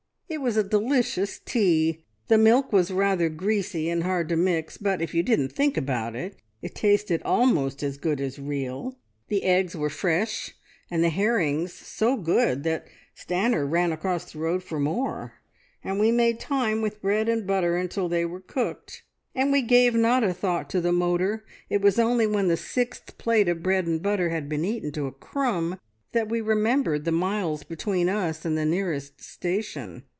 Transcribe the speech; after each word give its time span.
"It 0.33 0.39
was 0.39 0.55
a 0.55 0.63
delicious 0.63 1.39
tea. 1.39 2.05
The 2.29 2.37
milk 2.37 2.71
was 2.71 2.89
rather 2.89 3.27
greasy 3.27 3.89
and 3.89 4.03
hard 4.03 4.29
to 4.29 4.37
mix, 4.37 4.77
but 4.77 5.01
if 5.01 5.13
you 5.13 5.23
didn't 5.23 5.51
think 5.51 5.75
about 5.75 6.15
it, 6.15 6.37
it 6.61 6.73
tasted 6.73 7.21
almost 7.25 7.83
as 7.83 7.97
good 7.97 8.21
as 8.21 8.39
real, 8.39 8.97
the 9.27 9.43
eggs 9.43 9.75
were 9.75 9.89
fresh, 9.89 10.55
and 10.89 11.03
the 11.03 11.09
herrings 11.09 11.73
so 11.73 12.15
good 12.15 12.63
that 12.63 12.87
Stanor 13.13 13.65
ran 13.69 13.91
across 13.91 14.31
the 14.31 14.39
road 14.39 14.63
for 14.63 14.79
more, 14.79 15.33
and 15.83 15.99
we 15.99 16.13
made 16.13 16.39
time 16.39 16.81
with 16.81 17.01
bread 17.01 17.27
and 17.27 17.45
butter 17.45 17.75
until 17.75 18.07
they 18.07 18.23
were 18.23 18.39
cooked. 18.39 19.03
And 19.35 19.51
we 19.51 19.61
gave 19.61 19.93
not 19.95 20.23
a 20.23 20.33
thought 20.33 20.69
to 20.69 20.79
the 20.79 20.93
motor; 20.93 21.43
it 21.69 21.81
was 21.81 21.99
only 21.99 22.25
when 22.25 22.47
the 22.47 22.55
sixth 22.55 23.17
plate 23.17 23.49
of 23.49 23.61
bread 23.63 23.85
and 23.85 24.01
butter 24.01 24.29
had 24.29 24.47
been 24.47 24.63
eaten 24.63 24.93
to 24.93 25.07
a 25.07 25.11
crumb 25.11 25.77
that 26.13 26.29
we 26.29 26.39
remembered 26.39 27.03
the 27.03 27.11
miles 27.11 27.63
between 27.63 28.07
us 28.07 28.45
and 28.45 28.57
the 28.57 28.63
nearest 28.63 29.21
station. 29.21 30.03